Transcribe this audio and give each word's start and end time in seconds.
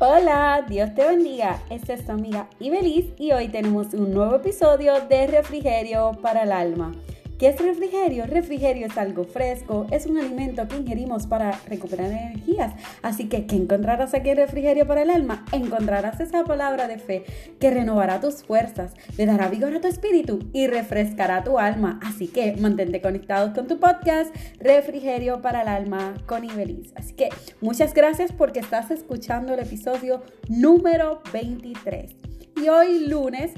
Hola, 0.00 0.64
Dios 0.68 0.94
te 0.94 1.04
bendiga. 1.04 1.60
Esta 1.70 1.94
es 1.94 2.06
tu 2.06 2.12
amiga 2.12 2.48
Ibeliz 2.60 3.06
y 3.18 3.32
hoy 3.32 3.48
tenemos 3.48 3.92
un 3.94 4.14
nuevo 4.14 4.36
episodio 4.36 5.00
de 5.08 5.26
Refrigerio 5.26 6.12
para 6.22 6.44
el 6.44 6.52
Alma. 6.52 6.92
¿Qué 7.38 7.46
es 7.50 7.60
refrigerio? 7.60 8.26
Refrigerio 8.26 8.88
es 8.88 8.98
algo 8.98 9.22
fresco, 9.22 9.86
es 9.92 10.06
un 10.06 10.18
alimento 10.18 10.66
que 10.66 10.76
ingerimos 10.76 11.28
para 11.28 11.52
recuperar 11.68 12.10
energías. 12.10 12.74
Así 13.00 13.28
que, 13.28 13.46
¿qué 13.46 13.54
encontrarás 13.54 14.12
aquí 14.12 14.30
en 14.30 14.38
refrigerio 14.38 14.88
para 14.88 15.02
el 15.02 15.10
alma? 15.10 15.44
Encontrarás 15.52 16.18
esa 16.18 16.42
palabra 16.42 16.88
de 16.88 16.98
fe 16.98 17.24
que 17.60 17.70
renovará 17.70 18.20
tus 18.20 18.42
fuerzas, 18.42 18.94
le 19.16 19.24
dará 19.24 19.48
vigor 19.48 19.72
a 19.72 19.80
tu 19.80 19.86
espíritu 19.86 20.50
y 20.52 20.66
refrescará 20.66 21.44
tu 21.44 21.60
alma. 21.60 22.00
Así 22.02 22.26
que 22.26 22.56
mantente 22.56 23.00
conectados 23.00 23.54
con 23.54 23.68
tu 23.68 23.78
podcast 23.78 24.34
Refrigerio 24.58 25.40
para 25.40 25.62
el 25.62 25.68
alma 25.68 26.14
con 26.26 26.44
Ibeliz. 26.44 26.92
Así 26.96 27.14
que 27.14 27.28
muchas 27.60 27.94
gracias 27.94 28.32
porque 28.32 28.58
estás 28.58 28.90
escuchando 28.90 29.54
el 29.54 29.60
episodio 29.60 30.24
número 30.48 31.22
23. 31.32 32.16
Y 32.56 32.68
hoy 32.68 33.06
lunes 33.06 33.52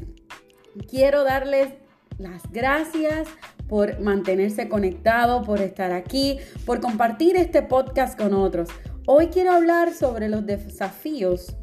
quiero 0.90 1.24
darles 1.24 1.70
las 2.18 2.42
gracias 2.52 3.26
por 3.70 4.01
mantenerse 4.01 4.69
conectado, 4.69 5.42
por 5.45 5.60
estar 5.60 5.92
aquí, 5.92 6.41
por 6.66 6.80
compartir 6.80 7.37
este 7.37 7.62
podcast 7.62 8.19
con 8.19 8.34
otros. 8.34 8.69
Hoy 9.06 9.29
quiero 9.29 9.52
hablar 9.52 9.95
sobre 9.95 10.29
los 10.29 10.45
desafíos 10.45 11.56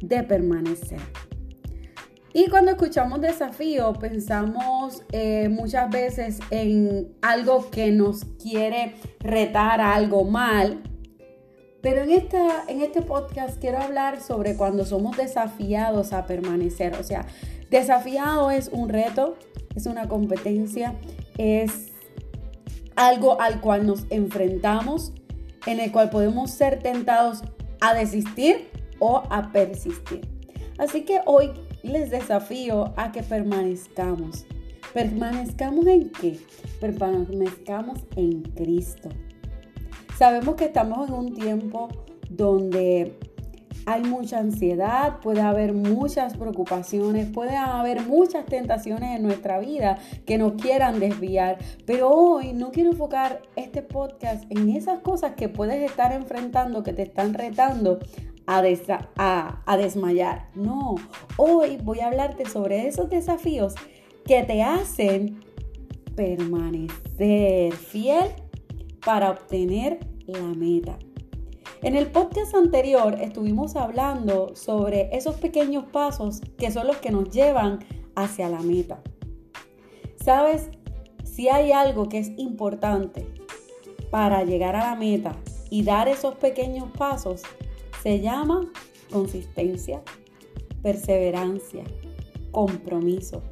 de 0.00 0.24
permanecer. 0.24 0.98
Y 2.32 2.48
cuando 2.48 2.72
escuchamos 2.72 3.20
desafío, 3.20 3.92
pensamos 3.92 5.04
eh, 5.12 5.48
muchas 5.48 5.90
veces 5.90 6.40
en 6.50 7.14
algo 7.22 7.70
que 7.70 7.92
nos 7.92 8.24
quiere 8.42 8.96
retar 9.20 9.80
a 9.80 9.94
algo 9.94 10.24
mal. 10.24 10.82
Pero 11.82 12.02
en, 12.02 12.10
esta, 12.10 12.64
en 12.66 12.82
este 12.82 13.00
podcast 13.02 13.60
quiero 13.60 13.78
hablar 13.78 14.20
sobre 14.20 14.56
cuando 14.56 14.84
somos 14.84 15.16
desafiados 15.16 16.12
a 16.12 16.26
permanecer. 16.26 16.96
O 16.96 17.04
sea, 17.04 17.26
desafiado 17.70 18.50
es 18.50 18.68
un 18.72 18.88
reto, 18.88 19.36
es 19.74 19.86
una 19.86 20.08
competencia, 20.08 20.94
es 21.38 21.88
algo 22.96 23.40
al 23.40 23.60
cual 23.60 23.86
nos 23.86 24.06
enfrentamos, 24.10 25.12
en 25.66 25.80
el 25.80 25.92
cual 25.92 26.10
podemos 26.10 26.50
ser 26.50 26.80
tentados 26.80 27.42
a 27.80 27.94
desistir 27.94 28.68
o 28.98 29.22
a 29.30 29.52
persistir. 29.52 30.28
Así 30.78 31.02
que 31.02 31.20
hoy 31.26 31.50
les 31.82 32.10
desafío 32.10 32.92
a 32.96 33.12
que 33.12 33.22
permanezcamos. 33.22 34.46
¿Permanezcamos 34.92 35.86
en 35.86 36.10
qué? 36.10 36.38
Permanezcamos 36.80 38.00
en 38.16 38.42
Cristo. 38.42 39.08
Sabemos 40.18 40.56
que 40.56 40.66
estamos 40.66 41.08
en 41.08 41.14
un 41.14 41.34
tiempo 41.34 41.88
donde 42.28 43.18
hay 43.86 44.02
mucha 44.02 44.38
ansiedad, 44.38 45.20
puede 45.20 45.40
haber 45.40 45.72
muchas 45.72 46.36
preocupaciones, 46.36 47.26
puede 47.26 47.56
haber 47.56 48.02
muchas 48.02 48.46
tentaciones 48.46 49.16
en 49.16 49.22
nuestra 49.22 49.58
vida 49.58 49.98
que 50.26 50.38
nos 50.38 50.52
quieran 50.52 51.00
desviar. 51.00 51.58
Pero 51.86 52.10
hoy 52.10 52.52
no 52.52 52.70
quiero 52.70 52.90
enfocar 52.90 53.42
este 53.56 53.82
podcast 53.82 54.44
en 54.50 54.70
esas 54.70 55.00
cosas 55.00 55.34
que 55.34 55.48
puedes 55.48 55.82
estar 55.88 56.12
enfrentando, 56.12 56.82
que 56.82 56.92
te 56.92 57.02
están 57.02 57.34
retando 57.34 57.98
a, 58.46 58.62
a, 59.66 59.76
desmayar. 59.76 60.48
No, 60.54 60.96
hoy 61.36 61.78
voy 61.82 62.00
a 62.00 62.08
hablarte 62.08 62.46
sobre 62.46 62.86
esos 62.86 63.08
desafíos 63.08 63.74
que 64.24 64.42
te 64.42 64.62
hacen 64.62 65.40
permanecer 66.16 67.72
fiel 67.72 68.26
para 69.04 69.30
obtener 69.30 70.00
la 70.26 70.42
meta. 70.42 70.98
En 71.82 71.96
el 71.96 72.08
podcast 72.08 72.54
anterior 72.54 73.16
estuvimos 73.22 73.74
hablando 73.74 74.54
sobre 74.54 75.08
esos 75.16 75.36
pequeños 75.36 75.84
pasos 75.86 76.42
que 76.58 76.70
son 76.70 76.86
los 76.86 76.98
que 76.98 77.10
nos 77.10 77.30
llevan 77.30 77.78
hacia 78.14 78.50
la 78.50 78.60
meta. 78.60 79.00
¿Sabes? 80.22 80.68
Si 81.24 81.48
hay 81.48 81.72
algo 81.72 82.06
que 82.10 82.18
es 82.18 82.32
importante 82.36 83.26
para 84.10 84.44
llegar 84.44 84.76
a 84.76 84.90
la 84.90 84.94
meta 84.94 85.34
y 85.70 85.82
dar 85.82 86.06
esos 86.08 86.34
pequeños 86.34 86.90
pasos, 86.98 87.44
se 88.02 88.20
llama 88.20 88.70
consistencia, 89.10 90.02
perseverancia, 90.82 91.84
compromiso. 92.50 93.42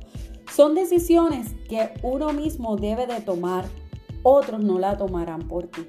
Son 0.55 0.75
decisiones 0.75 1.55
que 1.67 1.94
uno 2.03 2.34
mismo 2.34 2.77
debe 2.77 3.06
de 3.06 3.22
tomar, 3.22 3.65
otros 4.22 4.62
no 4.62 4.78
la 4.78 4.99
tomarán 4.99 5.49
por 5.49 5.69
ti. 5.69 5.87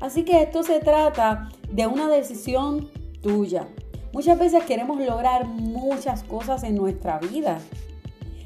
Así 0.00 0.24
que 0.24 0.42
esto 0.42 0.62
se 0.62 0.80
trata 0.80 1.48
de 1.70 1.86
una 1.86 2.08
decisión 2.08 2.88
tuya. 3.20 3.68
Muchas 4.12 4.38
veces 4.38 4.64
queremos 4.64 5.00
lograr 5.00 5.46
muchas 5.46 6.22
cosas 6.22 6.62
en 6.62 6.76
nuestra 6.76 7.18
vida 7.18 7.58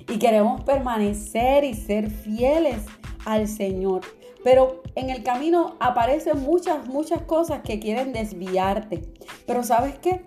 y 0.08 0.18
queremos 0.18 0.62
permanecer 0.62 1.64
y 1.64 1.74
ser 1.74 2.10
fieles 2.10 2.82
al 3.24 3.48
Señor. 3.48 4.00
Pero 4.42 4.82
en 4.96 5.10
el 5.10 5.22
camino 5.22 5.76
aparecen 5.78 6.42
muchas, 6.42 6.88
muchas 6.88 7.22
cosas 7.22 7.60
que 7.62 7.78
quieren 7.78 8.12
desviarte. 8.12 9.02
Pero 9.46 9.62
¿sabes 9.62 9.98
qué? 9.98 10.24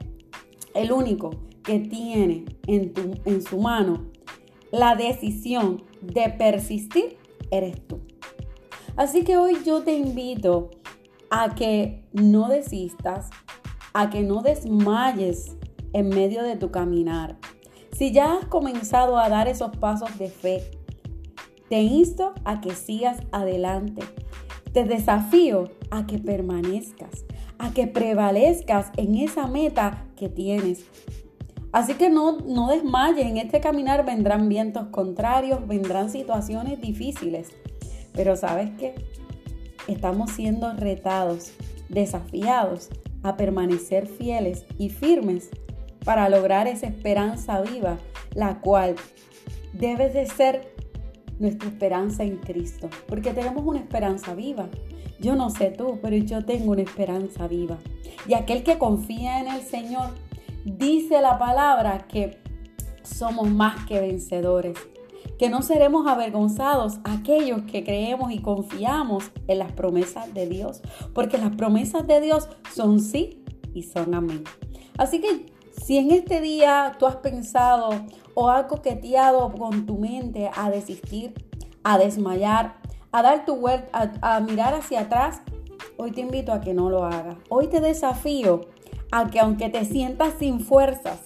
El 0.74 0.92
único 0.92 1.32
que 1.64 1.80
tiene 1.80 2.46
en, 2.68 2.94
en 3.26 3.42
su 3.42 3.60
mano 3.60 4.06
la 4.72 4.96
decisión 4.96 5.84
de 6.02 6.30
persistir 6.30 7.18
eres 7.52 7.86
tú. 7.88 8.00
Así 8.96 9.24
que 9.24 9.38
hoy 9.38 9.58
yo 9.66 9.84
te 9.84 9.94
invito 9.94 10.72
a 11.30 11.56
que 11.56 12.04
no 12.14 12.50
desistas, 12.50 13.30
a 13.94 14.10
que 14.10 14.24
no 14.24 14.42
desmayes 14.42 15.56
en 15.94 16.10
medio 16.10 16.44
de 16.44 16.56
tu 16.56 16.72
caminar. 16.72 17.38
Si 17.92 18.12
ya 18.12 18.34
has 18.34 18.46
comenzado 18.48 19.18
a 19.18 19.30
dar 19.30 19.48
esos 19.48 19.76
pasos 19.78 20.18
de 20.18 20.30
fe, 20.30 20.64
te 21.70 21.82
insto 21.82 22.34
a 22.44 22.62
que 22.62 22.76
sigas 22.76 23.20
adelante. 23.32 24.04
Te 24.74 24.84
desafío 24.84 25.72
a 25.90 26.06
que 26.06 26.20
permanezcas, 26.20 27.26
a 27.58 27.72
que 27.72 27.88
prevalezcas 27.88 28.92
en 28.98 29.16
esa 29.16 29.48
meta 29.48 30.06
que 30.18 30.28
tienes. 30.28 30.86
Así 31.72 31.94
que 31.94 32.10
no, 32.10 32.38
no 32.40 32.68
desmayes, 32.68 33.26
en 33.26 33.38
este 33.38 33.62
caminar 33.62 34.06
vendrán 34.06 34.50
vientos 34.50 34.88
contrarios, 34.88 35.66
vendrán 35.68 36.10
situaciones 36.10 36.82
difíciles. 36.82 37.52
Pero 38.14 38.36
sabes 38.36 38.72
qué? 38.78 38.96
Estamos 39.88 40.32
siendo 40.32 40.74
retados, 40.74 41.52
desafiados 41.90 42.90
a 43.24 43.38
permanecer 43.38 44.08
fieles 44.08 44.66
y 44.78 44.90
firmes 44.90 45.50
para 46.04 46.30
lograr 46.30 46.68
esa 46.68 46.88
esperanza 46.88 47.62
viva, 47.62 47.98
la 48.34 48.62
cual 48.62 48.96
debe 49.74 50.10
de 50.10 50.28
ser 50.28 50.74
nuestra 51.40 51.68
esperanza 51.68 52.24
en 52.24 52.38
Cristo, 52.38 52.90
porque 53.08 53.34
tenemos 53.34 53.64
una 53.66 53.80
esperanza 53.80 54.36
viva. 54.36 54.70
Yo 55.20 55.36
no 55.36 55.50
sé 55.50 55.72
tú, 55.72 56.00
pero 56.02 56.16
yo 56.18 56.46
tengo 56.46 56.72
una 56.72 56.84
esperanza 56.84 57.48
viva. 57.48 57.78
Y 58.28 58.34
aquel 58.34 58.64
que 58.64 58.78
confía 58.78 59.40
en 59.40 59.48
el 59.48 59.62
Señor, 59.62 60.12
dice 60.64 61.22
la 61.22 61.38
palabra 61.40 62.06
que 62.08 62.38
somos 63.04 63.50
más 63.50 63.86
que 63.86 64.00
vencedores 64.00 64.78
que 65.38 65.50
no 65.50 65.62
seremos 65.62 66.08
avergonzados 66.08 67.00
aquellos 67.04 67.64
que 67.64 67.84
creemos 67.84 68.32
y 68.32 68.40
confiamos 68.40 69.32
en 69.48 69.60
las 69.60 69.72
promesas 69.72 70.34
de 70.34 70.48
Dios, 70.48 70.82
porque 71.14 71.38
las 71.38 71.56
promesas 71.56 72.08
de 72.08 72.22
Dios 72.22 72.50
son 72.74 73.00
sí 73.00 73.44
y 73.74 73.84
son 73.84 74.14
amén. 74.14 74.44
Así 74.98 75.20
que 75.20 75.46
si 75.84 75.98
en 75.98 76.12
este 76.12 76.42
día 76.42 76.94
tú 76.98 77.06
has 77.06 77.18
pensado 77.18 77.90
o 78.34 78.50
has 78.50 78.66
coqueteado 78.66 79.52
con 79.54 79.86
tu 79.86 79.98
mente 79.98 80.50
a 80.56 80.70
desistir, 80.70 81.34
a 81.84 81.98
desmayar, 81.98 82.78
a 83.12 83.22
dar 83.22 83.46
tu 83.46 83.58
vuelta, 83.58 84.12
a, 84.22 84.36
a 84.36 84.40
mirar 84.40 84.74
hacia 84.74 85.02
atrás, 85.02 85.42
hoy 85.98 86.12
te 86.12 86.22
invito 86.22 86.54
a 86.54 86.62
que 86.62 86.74
no 86.74 86.90
lo 86.90 87.06
hagas. 87.06 87.36
Hoy 87.50 87.68
te 87.68 87.82
desafío 87.82 88.62
a 89.12 89.30
que 89.30 89.40
aunque 89.40 89.70
te 89.70 89.86
sientas 89.86 90.36
sin 90.40 90.60
fuerzas, 90.60 91.20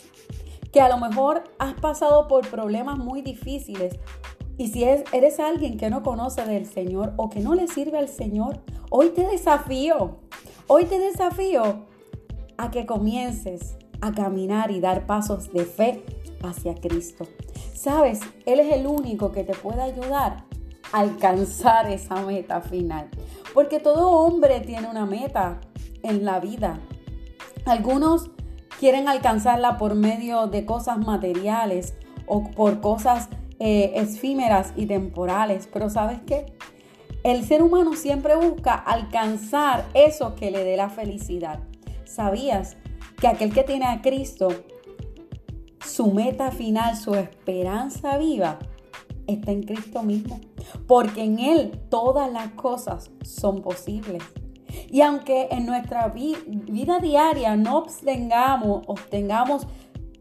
que 0.71 0.81
a 0.81 0.89
lo 0.89 0.97
mejor 0.97 1.43
has 1.57 1.73
pasado 1.75 2.27
por 2.27 2.47
problemas 2.49 2.97
muy 2.97 3.21
difíciles 3.21 3.97
y 4.59 4.67
si 4.67 4.83
eres 4.83 5.39
alguien 5.39 5.77
que 5.77 5.89
no 5.89 6.03
conoce 6.03 6.43
del 6.45 6.65
Señor 6.65 7.13
o 7.15 7.29
que 7.29 7.39
no 7.39 7.55
le 7.55 7.67
sirve 7.67 7.97
al 7.97 8.09
Señor, 8.09 8.59
hoy 8.89 9.11
te 9.11 9.25
desafío, 9.25 10.17
hoy 10.67 10.83
te 10.83 10.99
desafío 10.99 11.85
a 12.57 12.69
que 12.69 12.85
comiences 12.85 13.77
a 14.01 14.11
caminar 14.11 14.69
y 14.71 14.81
dar 14.81 15.05
pasos 15.05 15.53
de 15.53 15.63
fe 15.63 16.03
hacia 16.43 16.75
Cristo. 16.75 17.25
Sabes, 17.73 18.19
Él 18.45 18.59
es 18.59 18.73
el 18.73 18.85
único 18.85 19.31
que 19.31 19.45
te 19.45 19.53
puede 19.53 19.81
ayudar 19.81 20.43
a 20.91 20.99
alcanzar 20.99 21.89
esa 21.89 22.15
meta 22.25 22.59
final. 22.59 23.09
Porque 23.53 23.79
todo 23.79 24.09
hombre 24.09 24.59
tiene 24.59 24.89
una 24.89 25.05
meta 25.05 25.61
en 26.03 26.25
la 26.25 26.41
vida. 26.41 26.81
Algunos 27.65 28.29
quieren 28.79 29.09
alcanzarla 29.09 29.77
por 29.77 29.95
medio 29.95 30.47
de 30.47 30.65
cosas 30.65 30.97
materiales 30.97 31.93
o 32.25 32.49
por 32.49 32.79
cosas 32.79 33.27
eh, 33.59 33.91
efímeras 33.95 34.73
y 34.75 34.85
temporales. 34.85 35.67
Pero 35.71 35.89
¿sabes 35.89 36.19
qué? 36.25 36.45
El 37.23 37.45
ser 37.45 37.61
humano 37.61 37.95
siempre 37.95 38.35
busca 38.35 38.73
alcanzar 38.73 39.85
eso 39.93 40.35
que 40.35 40.51
le 40.51 40.63
dé 40.63 40.77
la 40.77 40.89
felicidad. 40.89 41.59
¿Sabías 42.05 42.77
que 43.19 43.27
aquel 43.27 43.53
que 43.53 43.63
tiene 43.63 43.85
a 43.85 44.01
Cristo, 44.01 44.47
su 45.85 46.13
meta 46.13 46.51
final, 46.51 46.95
su 46.95 47.13
esperanza 47.15 48.17
viva, 48.17 48.59
está 49.27 49.51
en 49.51 49.63
Cristo 49.63 50.03
mismo. 50.03 50.39
Porque 50.87 51.23
en 51.23 51.39
Él 51.39 51.71
todas 51.89 52.31
las 52.31 52.51
cosas 52.53 53.11
son 53.23 53.61
posibles. 53.61 54.23
Y 54.89 55.01
aunque 55.01 55.47
en 55.51 55.65
nuestra 55.65 56.07
vida 56.09 56.99
diaria 56.99 57.55
no 57.55 57.79
obtengamos, 57.79 58.83
obtengamos 58.87 59.67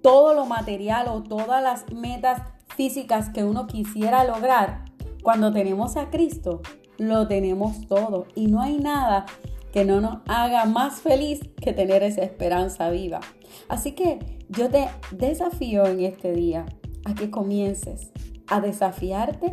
todo 0.02 0.34
lo 0.34 0.46
material 0.46 1.08
o 1.08 1.22
todas 1.22 1.62
las 1.62 1.92
metas 1.92 2.42
físicas 2.76 3.30
que 3.30 3.44
uno 3.44 3.66
quisiera 3.66 4.24
lograr, 4.24 4.84
cuando 5.22 5.52
tenemos 5.52 5.96
a 5.96 6.10
Cristo, 6.10 6.62
lo 6.96 7.26
tenemos 7.26 7.86
todo. 7.86 8.26
Y 8.34 8.46
no 8.46 8.62
hay 8.62 8.78
nada 8.78 9.26
que 9.72 9.84
no 9.84 10.00
nos 10.00 10.18
haga 10.26 10.64
más 10.64 11.00
feliz 11.00 11.40
que 11.60 11.72
tener 11.72 12.02
esa 12.02 12.22
esperanza 12.22 12.90
viva. 12.90 13.20
Así 13.68 13.92
que 13.92 14.18
yo 14.48 14.70
te 14.70 14.88
desafío 15.10 15.86
en 15.86 16.00
este 16.00 16.32
día 16.32 16.66
a 17.04 17.14
que 17.14 17.30
comiences 17.30 18.12
a 18.46 18.60
desafiarte 18.60 19.52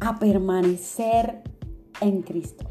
a 0.00 0.18
permanecer 0.18 1.42
en 2.00 2.22
Cristo. 2.22 2.69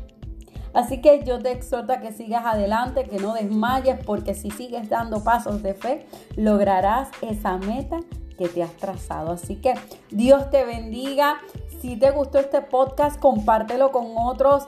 Así 0.73 1.01
que 1.01 1.23
yo 1.23 1.39
te 1.39 1.51
exhorto 1.51 1.93
a 1.93 1.99
que 1.99 2.11
sigas 2.11 2.45
adelante, 2.45 3.03
que 3.03 3.17
no 3.17 3.33
desmayes, 3.33 4.03
porque 4.05 4.33
si 4.33 4.51
sigues 4.51 4.89
dando 4.89 5.23
pasos 5.23 5.63
de 5.63 5.73
fe, 5.73 6.05
lograrás 6.35 7.09
esa 7.21 7.57
meta 7.57 7.99
que 8.37 8.47
te 8.47 8.63
has 8.63 8.73
trazado. 8.73 9.33
Así 9.33 9.57
que 9.57 9.73
Dios 10.11 10.49
te 10.49 10.63
bendiga. 10.63 11.39
Si 11.81 11.97
te 11.97 12.11
gustó 12.11 12.39
este 12.39 12.61
podcast, 12.61 13.19
compártelo 13.19 13.91
con 13.91 14.07
otros, 14.17 14.63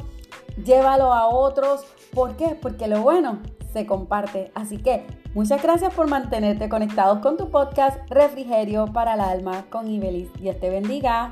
llévalo 0.63 1.13
a 1.13 1.27
otros. 1.27 1.85
¿Por 2.13 2.35
qué? 2.35 2.57
Porque 2.61 2.87
lo 2.87 3.01
bueno 3.01 3.39
se 3.71 3.85
comparte. 3.85 4.51
Así 4.55 4.77
que 4.77 5.05
muchas 5.33 5.61
gracias 5.61 5.93
por 5.93 6.07
mantenerte 6.07 6.69
conectados 6.69 7.19
con 7.19 7.37
tu 7.37 7.49
podcast 7.49 7.97
Refrigerio 8.09 8.87
para 8.87 9.13
el 9.13 9.21
Alma 9.21 9.65
con 9.69 9.87
Ibelis. 9.87 10.31
Dios 10.33 10.59
te 10.59 10.69
bendiga. 10.69 11.31